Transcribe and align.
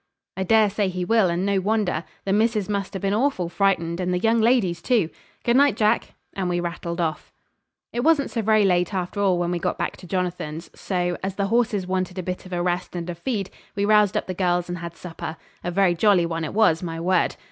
'I 0.35 0.43
daresay 0.45 0.87
he 0.87 1.05
will, 1.05 1.29
and 1.29 1.45
no 1.45 1.59
wonder. 1.59 2.03
The 2.25 2.33
missus 2.33 2.67
must 2.67 2.95
ha' 2.95 2.99
been 2.99 3.13
awful 3.13 3.49
frightened, 3.49 3.99
and 3.99 4.11
the 4.11 4.17
young 4.17 4.41
ladies 4.41 4.81
too. 4.81 5.11
Good 5.43 5.55
night, 5.55 5.77
Jack;' 5.77 6.15
and 6.33 6.49
we 6.49 6.59
rattled 6.59 6.99
off. 6.99 7.31
It 7.93 7.99
wasn't 7.99 8.31
so 8.31 8.41
very 8.41 8.65
late 8.65 8.95
after 8.95 9.19
all 9.21 9.37
when 9.37 9.51
we 9.51 9.59
got 9.59 9.77
back 9.77 9.95
to 9.97 10.07
Jonathan's; 10.07 10.71
so, 10.73 11.19
as 11.21 11.35
the 11.35 11.49
horses 11.53 11.85
wanted 11.85 12.17
a 12.17 12.23
bit 12.23 12.47
of 12.47 12.51
a 12.53 12.63
rest 12.63 12.95
and 12.95 13.07
a 13.11 13.13
feed, 13.13 13.51
we 13.75 13.85
roused 13.85 14.17
up 14.17 14.25
the 14.25 14.33
girls 14.33 14.67
and 14.69 14.79
had 14.79 14.95
supper. 14.95 15.37
A 15.63 15.69
very 15.69 15.93
jolly 15.93 16.25
one 16.25 16.45
it 16.45 16.55
was, 16.55 16.81
my 16.81 16.99
word. 16.99 17.35